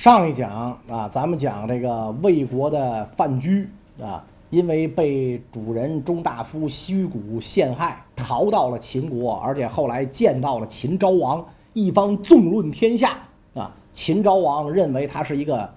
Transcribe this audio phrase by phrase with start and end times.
[0.00, 0.50] 上一讲
[0.88, 3.68] 啊，咱们讲这个魏国的范雎
[4.02, 13.14] 啊，因为被主人中大夫虚谷陷害，逃到了秦国，而且后来见到了秦昭王，一方纵论天下
[13.52, 13.70] 啊。
[13.92, 15.68] 秦昭王认为他是一个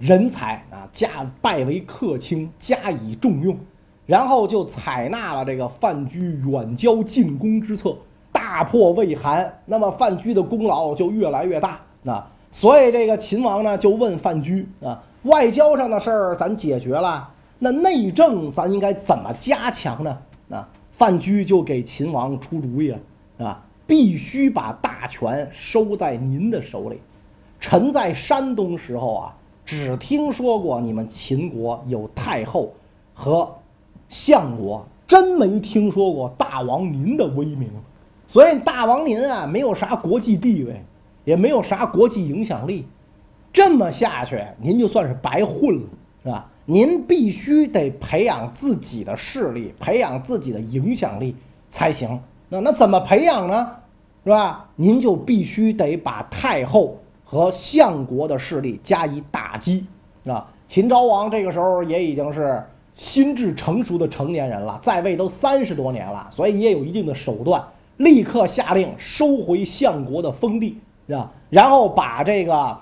[0.00, 0.54] 人才。
[0.72, 3.56] 啊，加拜为客卿，加以重用，
[4.04, 7.96] 然后就采纳了这个范雎远交近攻之策，
[8.32, 9.60] 大破魏韩。
[9.64, 12.28] 那么范雎的功劳就越来越大啊。
[12.50, 20.18] 所以这个秦王呢，就问范雎啊，外交上的事儿咱解决了，那内政咱应该怎么加强呢？
[20.50, 22.98] 啊，范雎就给秦王出主意了
[23.38, 27.00] 啊，必须把大权收在您的手里。
[27.60, 32.72] 臣在山东时候啊，只听说过你们秦国有太后
[33.14, 33.48] 和
[34.08, 37.70] 相国，真没听说过大王您的威名。
[38.26, 40.82] 所以大王您啊，没有啥国际地位。
[41.30, 42.84] 也没有啥国际影响力，
[43.52, 45.86] 这么下去您就算是白混了，
[46.24, 46.50] 是吧？
[46.64, 51.36] 您必须得培养自己的势力，培养自己的影响力
[51.68, 52.20] 才行。
[52.48, 53.70] 那那怎么培养呢？
[54.24, 54.68] 是吧？
[54.74, 59.86] 您就必须得把太后和相国的势力加以打击，
[60.26, 60.44] 啊！
[60.66, 62.60] 秦昭王这个时候也已经是
[62.92, 67.64] 心智成熟的成年人了，在位都三十多年了，所以也有一定的手段，
[67.98, 70.80] 立刻下令收回相国的封地。
[71.10, 71.28] 是吧？
[71.48, 72.78] 然后把这个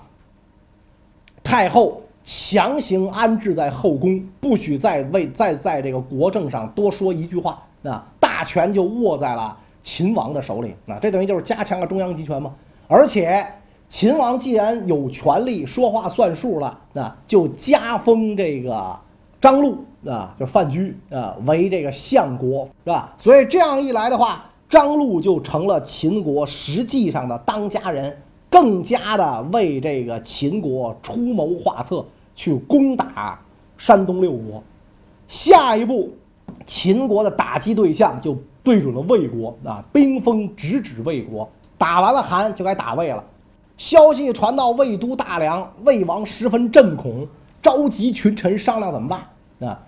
[1.41, 7.59] 太后强行安置在后宫，不许再为再在这个国政上多说一句话。
[7.81, 10.75] 啊，大权就握在了秦王的手里。
[10.87, 12.53] 啊，这等于就是加强了中央集权嘛。
[12.87, 13.43] 而且
[13.87, 18.95] 秦王既然有权利说话算数了，那就加封这个
[19.41, 23.15] 张禄啊，就范雎啊为这个相国，是吧？
[23.17, 24.45] 所以这样一来的话。
[24.69, 28.15] 张禄就成了秦国实际上的当家人，
[28.51, 32.05] 更加的为这个秦国出谋划策，
[32.35, 33.39] 去攻打
[33.77, 34.63] 山东六国。
[35.27, 36.11] 下一步，
[36.67, 41.49] 秦国的打击对象就对准了魏国啊，兵锋直指魏国。
[41.77, 43.23] 打完了韩，就该打魏了。
[43.75, 47.25] 消息传到魏都大梁，魏王十分震恐，
[47.61, 49.79] 召集群臣商量怎么办啊？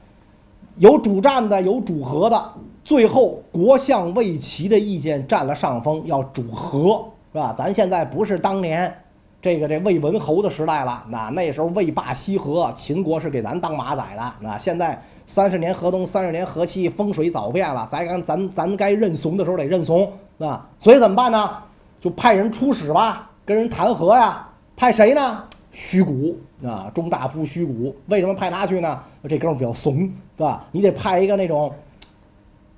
[0.78, 2.53] 有主战的，有主和的。
[2.83, 7.53] 最后，国相魏齐的意见占了上风，要主和，是吧？
[7.55, 8.91] 咱现在不是当年
[9.39, 14.33] 这个这魏文侯的时代了，那那时候魏霸西和，秦国是给咱当马仔的。
[14.39, 21.57] 那现在三十年河东，三十年河西，风水早变了，咱咱咱咱该认怂的时候得认怂，啊，所以怎么办呢？
[21.99, 24.47] 就派人出使吧，跟人谈和呀。
[24.75, 25.43] 派谁呢？
[25.71, 27.95] 虚谷啊，中大夫虚谷。
[28.07, 28.99] 为什么派他去呢？
[29.29, 29.99] 这哥们比较怂，
[30.35, 30.65] 是吧？
[30.71, 31.71] 你得派一个那种。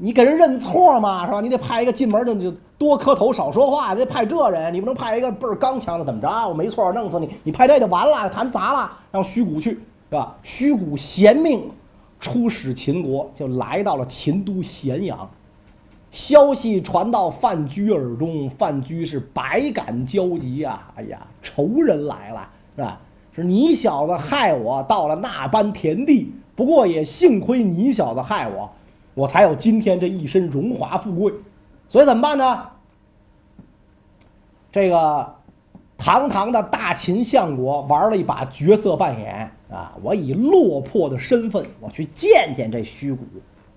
[0.03, 1.39] 你给人认错嘛，是吧？
[1.39, 4.73] 你得派一个进门的就多磕头少说话，得派这人。
[4.73, 6.27] 你不能派一个倍儿刚强的，怎么着？
[6.45, 7.29] 我没错，弄死你！
[7.41, 10.35] 你派这就完了，谈砸了，让虚谷去，是吧？
[10.43, 11.71] 虚谷贤命
[12.19, 15.17] 出使秦国，就来到了秦都咸阳。
[16.11, 20.81] 消息传到范雎耳中，范雎是百感交集呀！
[20.95, 22.99] 哎呀，仇人来了，是吧？
[23.33, 28.69] 是你小子害我到了那般田地，不过也幸亏你小子害我。
[29.13, 31.33] 我才有今天这一身荣华富贵，
[31.87, 32.69] 所以怎么办呢？
[34.71, 35.35] 这个
[35.97, 39.93] 堂堂的大秦相国玩了一把角色扮演啊！
[40.01, 43.23] 我以落魄的身份，我去见见这虚谷，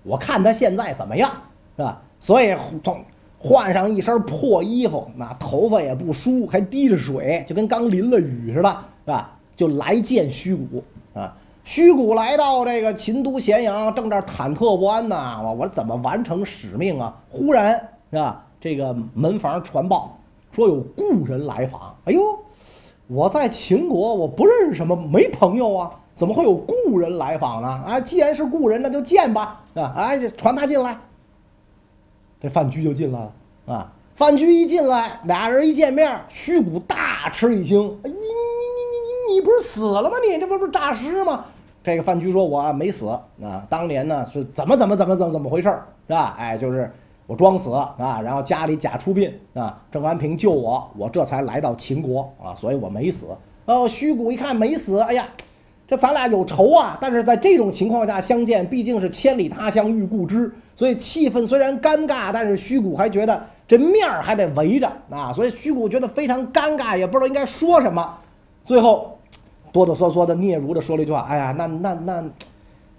[0.01, 1.31] 我看他现在怎么样，
[1.75, 2.01] 是吧？
[2.19, 3.05] 所以换
[3.37, 8.69] 换上一身破衣服，那头发也不梳，还滴着水，就跟刚淋了雨似的，
[9.05, 9.37] 是吧？
[9.55, 10.83] 就来见虚谷
[11.13, 11.37] 啊！
[11.67, 15.37] 虚谷来到这个秦都咸阳，正这忐忑不安呢。
[15.43, 17.13] 我我怎么完成使命啊？
[17.29, 17.77] 忽然
[18.09, 18.41] 是吧？
[18.57, 20.17] 这个门房传报
[20.49, 21.93] 说有故人来访。
[22.05, 22.21] 哎呦，
[23.07, 27.67] 我在秦国，我不认识什么，没朋友啊，怎么会有故人来访呢？
[27.67, 29.61] 啊，既然是故人，那就见吧。
[29.73, 30.97] 啊，哎，传他进来。
[32.39, 33.93] 这范雎就进来了啊。
[34.15, 37.81] 范雎一进来，俩人一见面，虚谷大吃一惊。
[38.03, 40.15] 哎，你你你你你你不是死了吗？
[40.25, 41.43] 你这不是诈尸吗？
[41.87, 46.35] 这个范雎说：“我没死啊，当年呢是怎么怎么怎么怎么怎么回事儿，是吧？
[46.37, 46.91] 哎，就是
[47.25, 53.27] 我装死啊，然后家里假出殡啊，郑安平救我，我这才来到秦国啊，所以我没死。
[53.67, 55.25] 哦，虚谷一看没死，哎呀，
[55.87, 56.97] 这咱俩有仇啊！
[56.99, 68.13] 但是在这种情况下相见，毕竟是千里他乡遇故知，所以气氛虽然尴尬，但是虚谷还觉得这面儿还得围着啊，所以虚谷觉得非常尴尬，也不知道应该说什么，
[68.65, 69.13] 最后。”
[69.77, 72.23] 哆哆嗦嗦的、嗫嚅的说了一句话：“哎呀，那那那，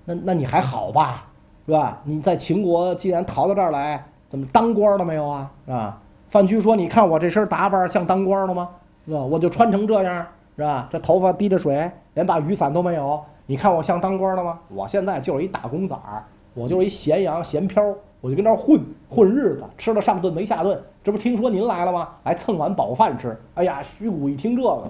[0.04, 1.26] 那那你还好吧，
[1.66, 2.00] 是吧？
[2.04, 5.50] 你在秦国既然逃到这儿来，怎么当官了没有啊？
[5.66, 8.68] 是吧？”范雎说：“你看我这身打扮像当官的吗？
[9.06, 9.20] 是吧？
[9.20, 10.26] 我就穿成这样，
[10.56, 10.86] 是吧？
[10.90, 13.20] 这头发滴着水，连把雨伞都没有。
[13.46, 14.60] 你看我像当官的吗？
[14.68, 16.22] 我现在就是一打工仔儿，
[16.54, 17.82] 我就是一咸阳咸漂，
[18.20, 18.78] 我就跟这儿混
[19.08, 20.78] 混日子，吃了上顿没下顿。
[21.02, 22.10] 这不听说您来了吗？
[22.24, 23.34] 来蹭碗饱饭吃。
[23.54, 24.82] 哎呀，徐谷一听这个，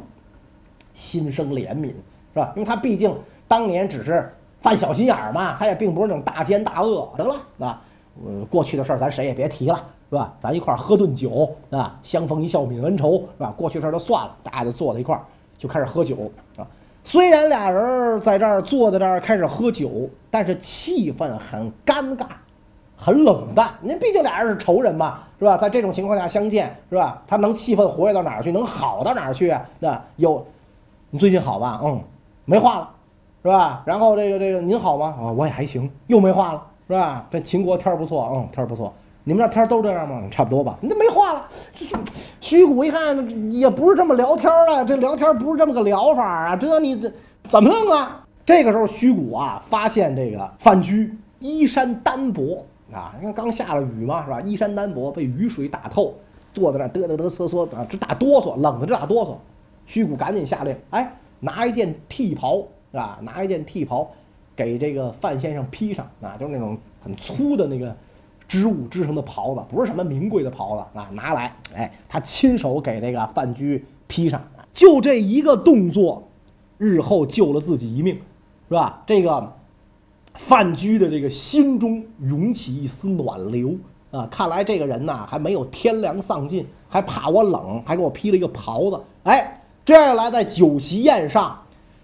[0.92, 1.88] 心生怜悯，
[2.34, 2.52] 是吧？
[2.56, 3.14] 因为他毕竟
[3.46, 7.08] 当年只是犯小心眼儿嘛，他也并不是那种大奸大恶。
[7.16, 7.34] 得了，
[7.66, 7.80] 啊，
[8.24, 9.76] 呃，过去的事儿咱谁也别提了，
[10.10, 10.34] 是吧？
[10.40, 13.54] 咱一块儿喝顿酒，啊，相逢一笑泯恩仇，是吧？
[13.56, 15.22] 过去事儿就算了，大家就坐在一块儿
[15.56, 16.66] 就开始喝酒，啊。
[17.04, 22.26] 虽然俩人在这儿坐在这儿开始喝酒，但是气氛很尴尬，
[22.96, 23.70] 很冷淡。
[23.80, 25.56] 您毕竟俩人是仇人嘛，是吧？
[25.56, 27.22] 在这种情况下相见，是吧？
[27.26, 28.52] 他能气氛活跃到哪儿去？
[28.52, 29.64] 能好到哪儿去啊？
[29.78, 30.44] 那有，
[31.10, 31.80] 你最近好吧？
[31.82, 31.98] 嗯，
[32.44, 32.90] 没话了，
[33.42, 33.82] 是吧？
[33.86, 35.14] 然后这个这个您好吗？
[35.18, 37.26] 啊，我也还行，又没话了，是吧？
[37.30, 38.92] 这秦国天儿不错，嗯，天儿不错。
[39.24, 40.22] 你们这天儿都这样吗？
[40.30, 40.76] 差不多吧。
[40.82, 41.46] 你这没话了。
[41.72, 41.98] 这这，
[42.42, 46.54] 虚谷一看也不是这么聊天啊，这聊天不是这么个聊法啊。
[46.54, 47.10] 这你这
[47.42, 48.22] 怎么弄啊？
[48.44, 52.62] 这个时候虚谷啊，发现这个范雎衣衫单薄
[52.92, 54.42] 啊，你看刚下了雨嘛，是吧？
[54.42, 56.12] 衣衫单薄，被雨水打透，
[56.52, 59.34] 坐在那嘚嘚嘚瑟瑟啊，直打哆嗦，冷的直打哆嗦。
[59.88, 62.62] 虚谷赶紧下令，哎，拿一件剃袍
[62.92, 64.08] 啊，拿一件剃袍
[64.54, 67.96] 给这个范先生披上啊，就是那种很粗的那个。
[68.46, 71.06] 织物织成的袍子，不是什么名贵的袍子啊！
[71.12, 74.42] 拿来，哎，他亲手给这个范雎披上，
[74.72, 76.26] 就这一个动作，
[76.78, 78.14] 日后救了自己一命，
[78.68, 79.02] 是吧？
[79.06, 79.54] 这个
[80.32, 83.76] 范雎的这个心中涌起一丝暖流
[84.10, 84.26] 啊！
[84.30, 88.98] 看来这个人呐，还没有天良丧尽，还怕我冷，还给我披了一个袍子。
[89.24, 89.57] 哎，
[89.88, 91.58] 这样来，在酒席宴上，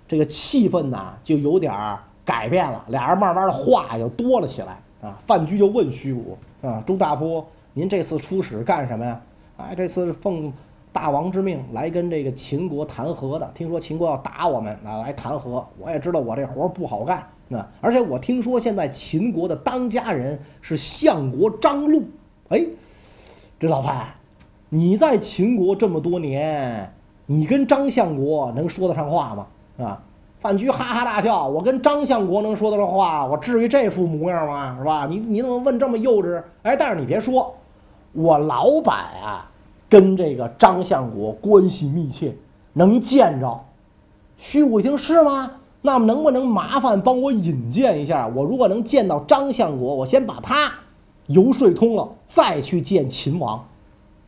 [0.09, 1.71] 这个气氛呐就有点
[2.25, 4.79] 改变了，俩人慢慢的话就多了起来。
[5.03, 7.45] 啊，范雎就问虚谷啊，朱大夫，
[7.75, 9.21] 您这次出使干什么呀？
[9.59, 10.51] 哎，这次是奉
[10.95, 13.51] 大王之命来跟这个秦国谈和的。
[13.55, 15.63] 听说秦国要打我们啊，来谈和。
[15.79, 17.19] 我也知道我这活不好干
[17.51, 22.03] 啊，而且我听说现在秦国的当家人是相国张禄。
[22.49, 22.65] 哎，
[23.61, 24.07] 这老范，
[24.71, 26.91] 你在秦国这么多年，
[27.27, 29.47] 你跟张相国能说得上话吗？
[29.85, 30.01] 啊？
[30.41, 34.77] 范雎哈哈大笑：“我跟张相国能说得上话，我至于这副模样吗？
[34.79, 35.07] 是吧？
[35.09, 36.43] 你你怎么问这么幼稚？
[36.63, 37.55] 哎，但是你别说，
[38.13, 39.51] 我老板啊，
[39.89, 42.37] 跟这个张相国关系密切，
[42.75, 43.59] 能见着。”
[44.37, 45.51] 虚武一听是吗？
[45.81, 48.27] 那么能不能麻烦帮我引荐一下？
[48.27, 50.71] 我如果能见到张相国，我先把他
[51.29, 53.65] 游说通了，再去见秦王。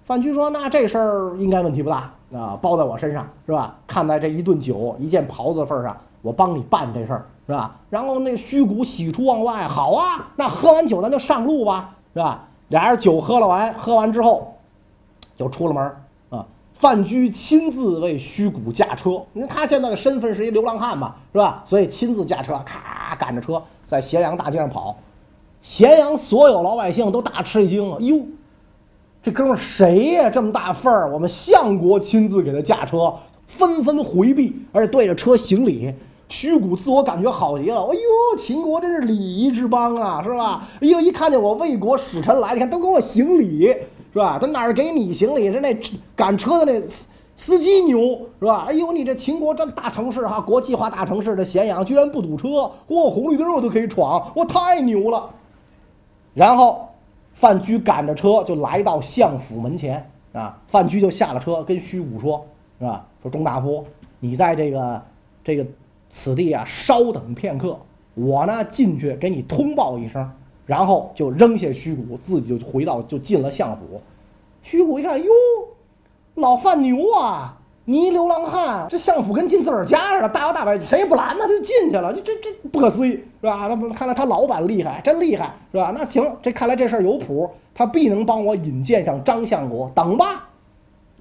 [0.05, 3.77] 范雎说：“那这事儿应该问题不大啊，包在我身上是吧？
[3.87, 7.77] 看在这一顿酒、一件袍子的份上。”我帮你办这事儿是吧？
[7.89, 12.49] 然后那虚谷喜出望外，好啊，那喝完酒咱就上路吧，是吧？
[12.69, 14.57] 俩人酒喝了完，喝完之后
[15.37, 15.97] 就出了门
[16.31, 16.45] 啊。
[16.73, 21.63] 范雎亲自为虚谷驾车，因为他现在的身份是一流浪汉嘛，是吧？
[21.65, 24.97] 所以亲自驾车，咔赶着车在咸阳大街上跑。
[25.61, 28.21] 咸阳所有老百姓都大吃一惊了，哟，
[29.27, 30.31] 这哥们儿谁呀？
[30.31, 33.13] 这么大份儿，我们相国亲自给他驾车，
[33.45, 35.93] 纷纷回避，而且对着车行礼。
[36.29, 40.69] 虚谷自我感觉好极了，哎呦，秦国真是礼仪之邦啊，是吧？
[40.81, 43.67] 哎呦，一看见我魏国使臣来，你看都给我行礼，
[44.13, 44.39] 是吧？
[44.41, 45.51] 他哪儿给你行礼？
[45.51, 45.77] 是那
[46.15, 46.81] 赶车的那
[47.35, 47.99] 司机牛，
[48.39, 48.67] 是吧？
[48.69, 55.31] 哎呦，你这秦国这大城市哈，国际化大城市的咸阳居然不堵车，嚯，红绿灯我都可以闯，我太牛了。
[56.33, 56.86] 然后
[57.37, 62.45] 范雎赶着车就来到相府门前啊，范雎就下了车，跟虚谷说，
[62.81, 63.07] 是吧？
[63.23, 63.87] 说钟大夫，
[64.19, 65.03] 你在这个
[65.45, 65.65] 这个。
[66.09, 67.77] 此地啊，稍等片刻，
[68.15, 70.31] 我呢进去给你通报一声，
[70.65, 74.01] 然后就扔下虚谷，自己就回到就进了相府。
[74.63, 75.29] 虚谷一看，哟，
[76.37, 83.69] 老范牛啊，你一流浪汉，这相府跟进自个儿家似的，大摇大摆，谁也不拦他，就进去了，这这这不可思议是吧？
[83.69, 85.93] 那看来他老板厉害，真厉害是吧？
[85.97, 89.89] 那行，这看来这事儿有谱，他必能帮我引荐上张相国。
[89.95, 90.49] 等吧，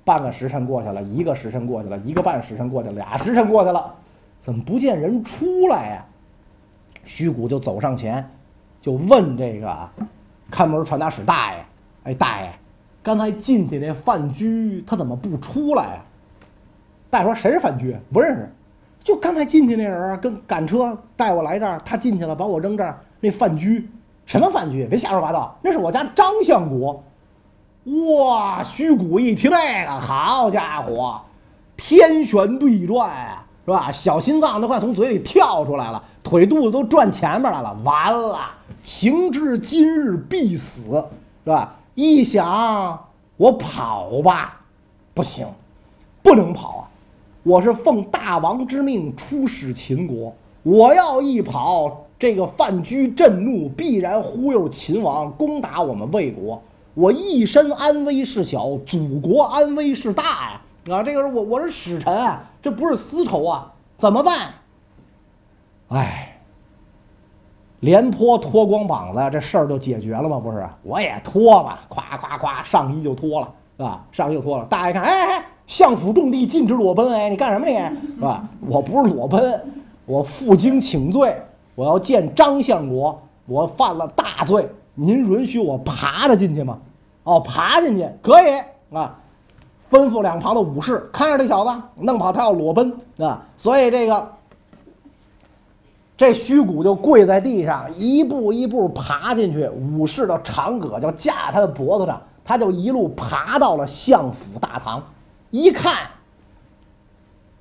[0.03, 3.93] 半个时辰过去了，一个时辰过去了，一个半时辰过去了，俩时辰过去了。
[4.39, 6.05] 怎么不见人出来呀？
[7.03, 8.27] 虚谷就走上前，
[8.81, 9.87] 就问这个
[10.49, 11.63] 看门传达使大爷
[12.05, 12.51] ：“哎，大爷，
[13.03, 16.05] 刚才进去那范雎他怎么不出来啊？”
[17.09, 17.97] 大爷说：“谁是范雎？
[18.11, 18.51] 不认识。
[19.03, 22.99] 就刚才进去那人，跟赶车带我来这儿，他进去了，把我扔这儿。
[23.19, 23.87] 那范雎，
[24.25, 24.87] 什么范雎？
[24.87, 27.03] 别瞎说八道，那是我家张相国。”
[28.17, 28.63] 哇！
[28.63, 31.21] 虚谷一听这个，好家伙，
[31.77, 33.45] 天旋地转啊！
[33.63, 33.91] 是吧？
[33.91, 37.77] 小心脏都快从嘴里跳出来了，腿肚子都转前面来了。
[37.83, 38.39] 完了，
[38.81, 41.05] 行至今日必死，
[41.43, 41.75] 是吧？
[41.93, 43.07] 一想，
[43.37, 44.61] 我跑吧，
[45.13, 45.47] 不行，
[46.23, 46.84] 不能跑啊！
[47.45, 56.59] 我是奉大王之命出使秦国，我要一跑，这个范雎震怒，必然忽悠秦王攻打我们魏国。
[56.95, 60.61] 我一身安危是小，祖国安危是大呀！
[60.89, 64.51] 啊，这个是我我是使臣啊，这不是私仇啊，怎么办？
[65.89, 66.41] 哎，
[67.81, 70.39] 廉颇脱光膀子，这事儿就解决了吗？
[70.39, 74.03] 不是，我也脱吧，咵咵咵，上衣就脱了，是吧？
[74.11, 74.65] 上衣就脱了。
[74.65, 77.75] 大家看，哎哎，相府重地禁止裸奔，哎，你干什么你？
[77.75, 78.47] 是吧？
[78.67, 79.61] 我不是裸奔，
[80.05, 81.35] 我负荆请罪，
[81.75, 86.77] 我要见张相国，我犯了大罪，您允许我爬着进去吗？
[87.23, 88.61] 哦，爬进去可以
[88.95, 89.19] 啊。
[89.87, 93.45] 吩咐两旁的武士看着这小子，弄不好他要裸奔啊！
[93.55, 94.27] 所以这个
[96.17, 99.69] 这虚谷就跪在地上，一步一步爬进去。
[99.69, 105.01] 武士的长戈就架他的脖子上，他就一路爬到了相府大堂。
[105.55, 106.09] 一看，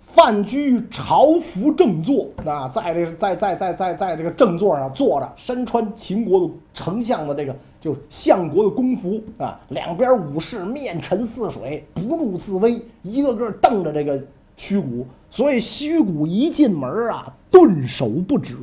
[0.01, 7.55] 范雎朝服正坐啊，在这在在在在在这个正座上坐着，身穿秦国的丞相的这个。
[7.81, 14.19] 就相国的公服啊，两边武士面沉似水，不怒自威，一个个瞪着这个
[14.57, 15.07] 虚谷。
[15.29, 18.57] 所以虚谷一进门啊，顿首不止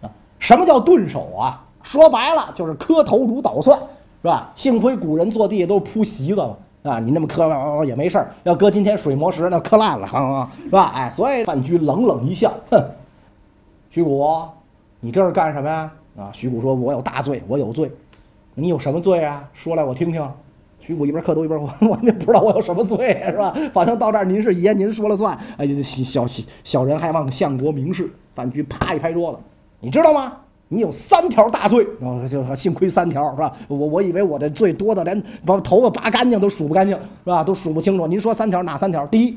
[0.00, 0.08] 啊。
[0.38, 1.66] 什么叫顿首啊？
[1.82, 3.76] 说白了就是磕头如捣蒜，
[4.22, 4.52] 是吧？
[4.54, 7.48] 幸亏古人坐地下都铺席子了啊，你那么磕
[7.84, 8.32] 也没事儿。
[8.44, 10.92] 要搁今天水磨石，那磕烂了啊，是吧？
[10.94, 12.82] 哎，所以范雎冷冷一笑，哼，
[13.90, 14.26] 徐谷，
[15.00, 15.92] 你这是干什么呀？
[16.16, 17.90] 啊，徐谷说：“我有大罪，我有罪。”
[18.54, 19.48] 你有什么罪啊？
[19.52, 20.28] 说来我听听。
[20.80, 23.54] 徐谷一边磕头一边我 我也不知道我有什么罪，是吧？
[23.72, 25.38] 反正到这儿您是爷，您说了算。
[25.58, 28.10] 哎，小小小人还望相国明示。
[28.34, 29.38] 范雎啪一拍桌子，
[29.80, 30.32] 你知道吗？
[30.72, 31.84] 你有三条大罪。
[32.00, 33.52] 哦，就幸亏三条，是吧？
[33.66, 37.42] 我我以为我的罪多的连把头发拔干净都数不干净，是吧？
[37.42, 38.06] 都数不清楚。
[38.06, 39.04] 您说三条哪三条？
[39.08, 39.36] 第一，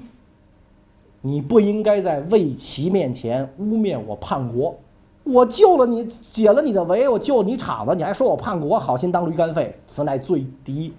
[1.22, 4.78] 你不应该在魏齐面前污蔑我叛国。
[5.24, 10.94] 我救了你，解了你的围，我救你场子，你还说我叛国，好心当驴肝肺，此乃罪第一。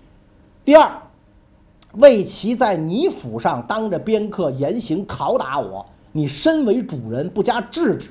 [0.65, 0.91] 第二，
[1.93, 8.11] 魏齐在你府上当着宾客严刑拷打我，你身为主人不加制止。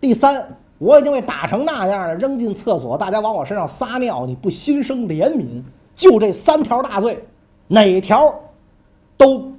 [0.00, 0.44] 第三，
[0.82, 5.62] 我已经被打成那样了，扔进厕所，大家往我身上撒尿，你不心生怜悯？
[5.94, 7.24] 就这三条大罪，
[7.68, 8.34] 哪条
[9.16, 9.52] 都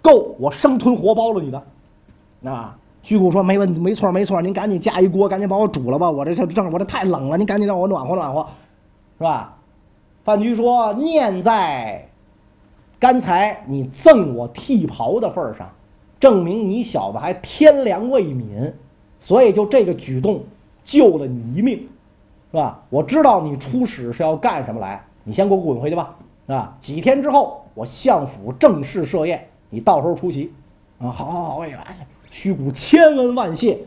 [0.00, 2.74] 够我生吞活剥了你的，啊？
[3.02, 8.46] 虚谷说：“没问，没错，没错，您赶紧架一锅，赶紧把我煮了吧，我这就正，我这太冷了，您赶紧让我暖和暖和，
[9.18, 9.56] 是吧？”
[10.24, 12.08] 范雎说：“念在
[12.98, 15.70] 刚才你赠我剃袍的份上，
[16.18, 18.72] 证明你小子还天良未泯，
[19.18, 20.42] 所以就这个举动
[20.90, 21.88] 救了你一命，
[22.50, 22.82] 是吧？
[22.90, 26.16] 我知道你出使是要干什么来，你先给我滚回去吧，
[26.48, 26.74] 啊？
[26.80, 30.52] 几天之后我相府正式设宴，你到时候出席，
[30.98, 31.06] 啊？
[31.08, 33.78] 好好好，我也来去。”虚谷千恩万谢，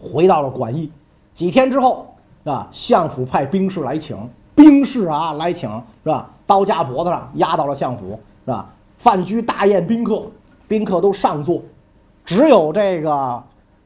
[0.00, 0.90] 回到了馆驿。
[1.34, 4.16] 几天之后，啊，相府派兵士来请，
[4.54, 5.70] 兵士啊来请，
[6.02, 6.30] 是吧？
[6.46, 8.72] 刀架脖子上押到了相府，是吧？
[8.96, 10.22] 饭居大宴宾客，
[10.66, 11.60] 宾客都上座，
[12.24, 13.42] 只有这个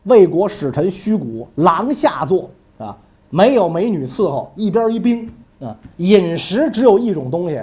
[0.06, 2.96] 魏国使臣虚谷廊下坐，啊，
[3.30, 7.62] 没有美女伺候，一边一兵，啊，饮食只有一种东西，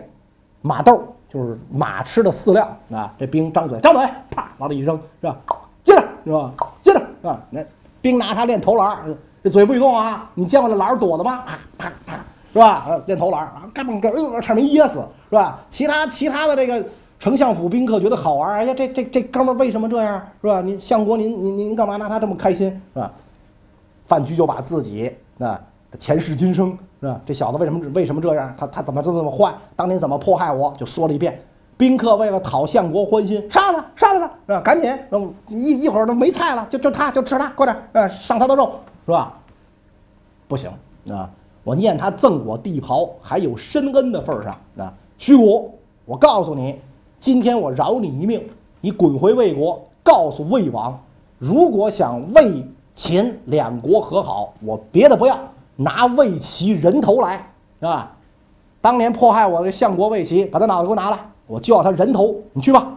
[0.61, 1.03] 马豆。
[1.29, 3.11] 就是马吃的饲料啊！
[3.17, 5.35] 这兵张嘴，张嘴，啪，往里一扔，是吧？
[5.83, 6.53] 接着，是吧？
[6.79, 7.41] 接着啊！
[7.49, 7.59] 那
[8.03, 9.03] 兵拿它练投篮，
[9.43, 10.29] 这嘴不许动啊！
[10.35, 11.43] 你见过这篮儿躲的吗？
[11.47, 12.19] 啪啪啪，
[12.53, 13.01] 是吧？
[13.07, 14.99] 练投篮啊，嘎嘣嘎，哎呦，差点没噎死，
[15.31, 15.59] 是吧？
[15.69, 16.85] 其他其他的这个
[17.23, 20.59] 丞相府宾客觉得好玩，哎呀，这这这哥们为什么这样，是吧？
[20.59, 23.09] 您相国，您您您干嘛拿他这么开心，是吧？
[24.05, 25.57] 范雎就把自己啊。
[25.97, 27.21] 前世今生是吧？
[27.25, 28.53] 这小子为什么为什么这样？
[28.57, 29.53] 他他怎么这么坏？
[29.73, 30.75] 当年怎么迫害我？
[30.77, 31.41] 就说了一遍。
[31.77, 34.61] 宾客为了讨相国欢心，杀了他杀了他，是吧？
[34.61, 34.93] 赶紧，
[35.47, 38.69] 一一会儿都没菜了，就就他就吃他，快点，呃，上他的肉，
[39.05, 39.39] 是吧？
[40.45, 40.69] 不行
[41.09, 41.29] 啊！
[41.63, 44.93] 我念他赠我地袍，还有深恩的份上啊！
[45.17, 46.81] 虚谷，我告诉你，
[47.23, 48.45] 今天我饶你一命，
[48.81, 51.01] 你滚回魏国，告诉魏王，
[51.37, 55.39] 如果想魏秦两国和好，我别的不要。
[55.77, 57.49] 拿魏齐人头来，
[57.79, 58.11] 是吧？
[58.81, 62.35] 当年迫害我的相国魏齐，把他脑袋给我拿来，我就要他人头。
[62.51, 62.91] 你去吧。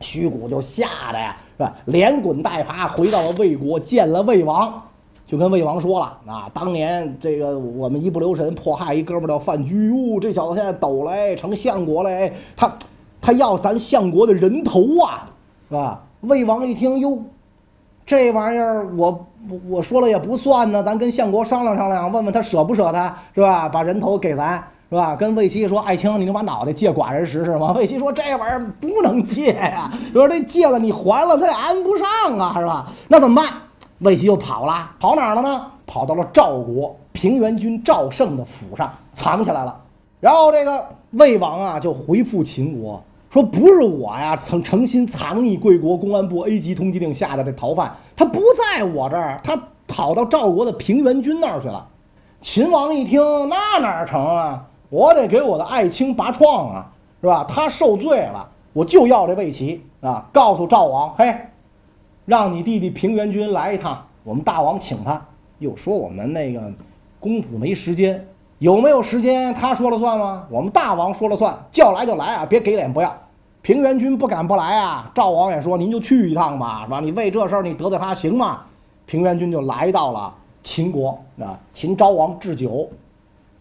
[0.00, 1.72] 虚谷就吓得呀，是吧？
[1.84, 4.82] 连滚带爬回到了魏国，见了魏王，
[5.28, 12.10] 就跟魏王说了：啊，当年这个我们一不留神迫害一哥们儿叫范雎，哟，这小子现在抖了，成相国了，
[12.56, 12.76] 他
[13.26, 15.28] 他要咱相国的人头啊，
[15.68, 16.00] 是吧？
[16.20, 17.20] 魏王一听，哟。
[18.06, 19.26] 这玩意儿我
[19.68, 23.68] 我说了也不算呢，咱跟相国商量商量，问问他舍不舍他，是吧？
[23.68, 25.16] 把人头给咱，是吧？
[25.16, 32.92] 跟魏齐说：“爱卿，你能把脑袋借寡人使使吗？”魏齐说：“这玩意儿不能借呀，说这借了你还了，他也安不上啊，是吧？
[33.08, 33.52] 那怎么办？”
[33.98, 35.66] 魏齐又跑了，跑哪儿了呢？
[35.84, 39.76] 跑到了赵国平原君赵胜的府上藏起来了。
[40.20, 51.86] 然后这个魏王啊，就回复秦国说：“不是我呀，曾诚心藏匿贵国公安部 A 级通缉令下的这逃犯，他不在我这儿，他跑到赵国的平原君那儿去了。”
[52.40, 54.66] 秦王一听，那哪成啊？
[54.88, 57.44] 我得给我的爱卿拔创啊，是吧？
[57.48, 60.24] 他受罪了，我就要这魏齐啊！
[60.32, 61.34] 告诉赵王，嘿，
[62.24, 65.20] 让你弟弟平原君来一趟，我们大王请他。
[65.58, 66.72] 又说我们那个
[67.18, 68.24] 公子没时间，
[68.58, 70.46] 有没有时间他说了算吗？
[70.50, 73.14] 我们大王说了算，叫来就来啊，别给脸不要。
[73.60, 75.10] 平原君不敢不来啊。
[75.14, 76.98] 赵王也说，您就去一趟吧，是吧？
[77.00, 78.60] 你为这事儿你得罪他行吗？
[79.04, 80.32] 平原君就来到了
[80.62, 82.88] 秦国啊，秦昭王置酒，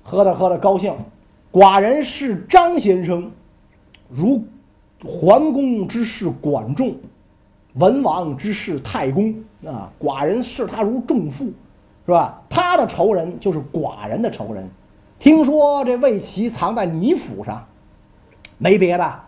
[0.02, 0.96] 喝着喝着高兴。
[1.52, 3.30] 寡人是张先生，
[4.08, 4.42] 如
[5.06, 6.96] 桓公之事管仲，
[7.74, 9.36] 文王之事太公
[9.66, 9.92] 啊。
[10.00, 11.52] 寡人视他如重父，
[12.06, 12.42] 是吧？
[12.50, 14.70] 他的仇人就是寡人的仇人。
[15.26, 17.66] 听说这魏齐藏在你府上，
[18.60, 19.20] 没别的，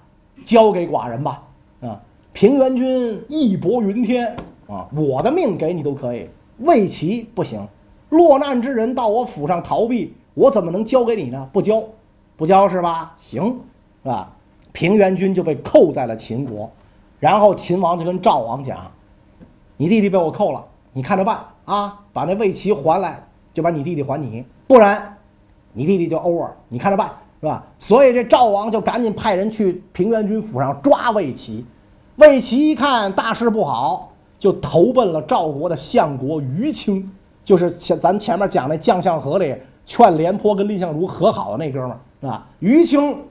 [0.46, 1.42] 交给寡人吧。
[1.82, 2.00] 啊，
[2.34, 4.38] 平原君义薄云天
[4.68, 6.30] 啊，我的命给你都可以。
[6.60, 7.68] 魏齐不行，
[8.10, 11.50] 落难之人到我府上逃避，我怎么能交给你呢？
[11.51, 11.84] 不交。
[12.36, 13.16] 不交是吧？
[13.18, 13.46] 行，
[14.04, 14.32] 是吧？
[14.74, 16.70] 平原君就被扣在了秦国，
[17.20, 18.92] 然后秦王就跟赵王讲
[19.77, 20.63] ：“你弟弟被我扣了，
[20.94, 22.01] 你看着办啊！
[22.13, 23.20] 把那魏齐还来，
[23.51, 25.17] 就把你弟弟还你；不然，
[25.74, 31.66] 你弟弟就 over，你看着办，是吧？”所以这赵王就赶紧派人去平原君府上抓魏齐。
[32.18, 37.12] 魏齐一看大事不好，就投奔了赵国的相国于清，
[37.44, 39.56] 就是前咱前面讲那将相和里
[39.86, 42.28] 劝廉颇跟蔺相如和好的那哥们儿。
[42.28, 43.24] 啊，于清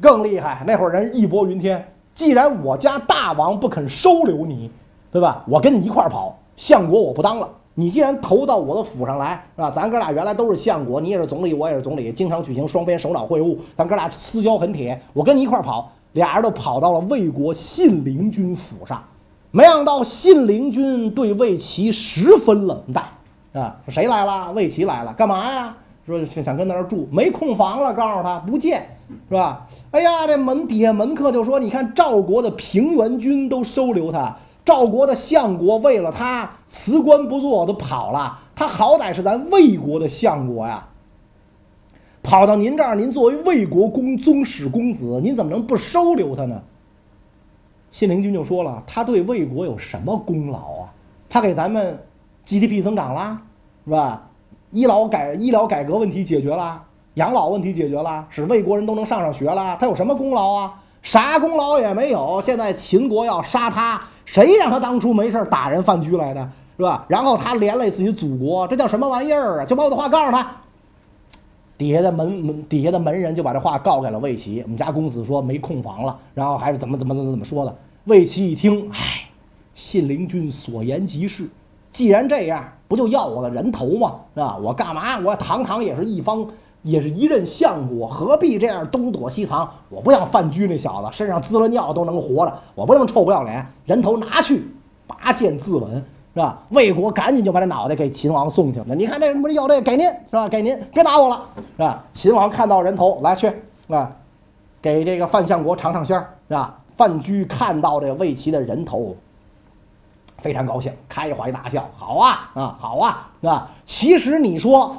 [0.00, 0.64] 更厉害。
[0.66, 4.68] 那会儿人义薄云天，既然我家大王不肯收留你，
[5.12, 5.44] 对吧？
[5.48, 7.48] 我跟你一块儿跑，相国我不当了。
[7.74, 9.70] 你既然投到我的府上来，是吧？
[9.70, 15.00] 咱哥俩原来都是相国，你也是总理，我也是总理，经常举行双边首脑会晤，咱哥俩私交很铁。
[15.12, 19.02] 我跟你一块跑，俩人都跑到了魏国信陵君府上，
[19.50, 23.04] 没想到信陵君对魏齐十分冷淡
[23.52, 23.76] 啊！
[23.84, 24.52] 说谁来了？
[24.52, 25.76] 魏齐来了，干嘛呀？
[26.06, 28.86] 说想跟那儿住，没空房了，告诉他不见，
[29.28, 29.66] 是吧？
[29.90, 40.86] 哎呀，这门底下门客就说：“你看赵国的平原君都收留他，赵国的相国为了他辞官不做都跑了，他好歹是咱魏国的相国呀，
[42.22, 46.62] 跑到您这儿，您作为魏国公宗室公子，您怎么能不收留他呢？”
[47.92, 50.92] 信陵君就说了：“他对魏国有什么功劳啊？
[51.28, 51.96] 他给咱们
[52.44, 53.40] GDP 增长啦，
[53.84, 54.28] 是吧？”
[54.72, 56.82] 医疗改医疗改革问题解决了，
[57.14, 59.76] 养老问题解决了，使魏国人都能上上学了。
[59.78, 60.74] 他有什么功劳啊？
[61.02, 62.40] 啥功劳也没有。
[62.40, 67.04] 现在秦国要杀他，谁让他当初没事打人范雎来的，是吧？
[67.08, 69.64] 然后他连累自己祖国，这叫什么玩意儿啊？
[69.64, 70.46] 就把我的话告诉他。
[71.76, 74.62] 底下的门门底下的门人就把这话告给了魏齐。
[74.62, 77.76] 我们家公子说没空房了，然后还是怎么怎么怎么怎么说的。
[78.04, 79.28] 魏齐一听，唉，
[79.74, 81.48] 信陵君所言极是。
[81.90, 84.14] 既然这样，不就要我的人头吗？
[84.34, 84.56] 是吧？
[84.56, 85.18] 我干嘛？
[85.18, 86.46] 我堂堂也是一方，
[86.84, 89.68] 也是一任相国，何必这样东躲西藏？
[89.88, 93.66] 我不像范雎那小子，身上滋了尿都能活着，我不那么臭不要脸。
[93.86, 94.64] 人头拿去，
[95.06, 95.90] 拔剑自刎，
[96.34, 96.58] 是吧？
[96.68, 98.94] 魏国赶紧就把这脑袋给秦王送去了。
[98.94, 100.48] 你看这不是要这，给您是吧？
[100.48, 102.04] 给您，别打我了，是吧？
[102.12, 104.12] 秦王看到人头，来去，是吧？
[104.80, 106.18] 给这个范相国尝尝鲜，
[106.48, 106.78] 是吧？
[106.96, 109.16] 范雎看到这魏齐的人头。
[110.38, 111.88] 非常高兴，开怀大笑。
[111.96, 113.70] 好啊，啊，好啊，啊！
[113.86, 114.94] 其实你说，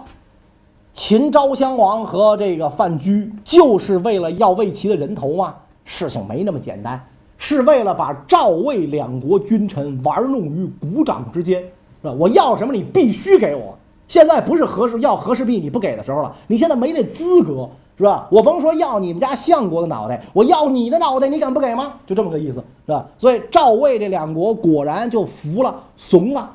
[0.96, 5.54] 秦昭襄王和这个范雎就是为了要魏齐的人头吗？
[5.84, 7.06] 事情没那么简单，
[7.38, 11.62] 是为了把赵魏两国君臣玩弄于股掌之间，
[12.02, 12.14] 是吧？
[12.14, 13.78] 我要什么，你必须给我。
[14.08, 17.70] 现在不是和氏要和氏璧你不给的时候了，你现在没那资格。
[17.98, 18.28] 是吧？
[18.30, 21.94] 我甭说要你们家相国的脑袋，我要你的脑袋，你敢不给吗？
[22.06, 23.06] 就这么个意思，是吧？
[23.18, 26.50] 所以赵魏这两国果然就服了，怂了，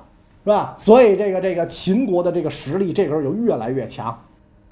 [0.44, 0.74] 是吧？
[0.76, 4.14] 所以这个这个秦国的这个实力这时候就越来越强。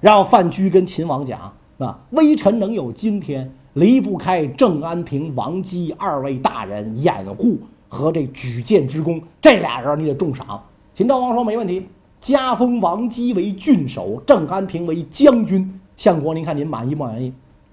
[0.00, 7.58] 然后范雎跟秦王讲，啊，微臣能有今天，离不开郑安平、王姬二位大人掩护
[7.88, 10.62] 和这举荐之功，这俩人你得重赏。
[10.94, 11.86] 秦昭王说没问题，
[12.20, 15.80] 加封王姬为郡守，郑安平为将军。
[15.96, 17.32] 相国，您看您满意不满意？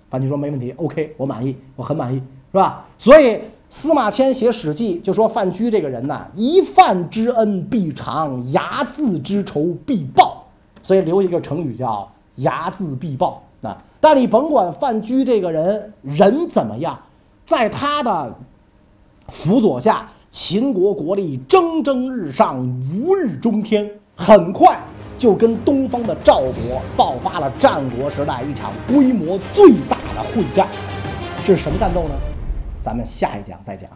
[0.09, 2.85] 范雎说没问题，OK，我满意，我很满意，是吧？
[2.97, 10.47] 所以司马迁写《史记》就说范雎这个人呐，一饭之恩必偿，睚眦之仇必报，
[10.81, 13.77] 所以留一个成语叫睚眦必报啊。
[13.99, 16.99] 但你甭管范雎这个人人怎么样，
[17.45, 18.35] 在他的
[19.29, 24.79] 辅佐下，秦国国力蒸蒸日上，如日中天，很快
[25.17, 30.67] 就跟东方的赵国爆发了战国时代一场规模最大的会战。
[31.43, 32.15] 这是什么战斗呢？
[32.81, 33.89] 咱们下一讲再讲。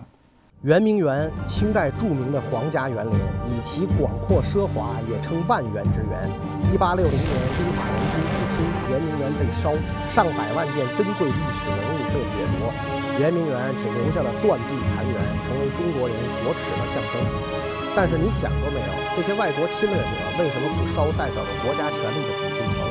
[0.67, 3.15] 圆明园，清代著名的皇家园林，
[3.47, 6.27] 以其广阔奢华，也称万园之园。
[6.67, 7.31] 一八六零年，
[7.63, 8.59] 英法联军入侵，
[8.91, 9.71] 圆明园被烧，
[10.11, 12.75] 上百万件珍贵历史文物被掠夺，
[13.23, 15.15] 圆明园只留下了断壁残垣，
[15.47, 17.23] 成为中国人国耻的象征。
[17.95, 20.11] 但是你想过没有，这些外国侵略者
[20.43, 22.83] 为什么不烧代表着国家权力的紫禁城，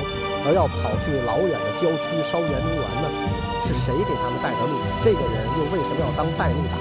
[0.48, 3.12] 而要跑去老远的郊区烧圆明园呢？
[3.60, 4.72] 是谁给他们带的路？
[5.04, 6.80] 这个人又为什么要当带路党？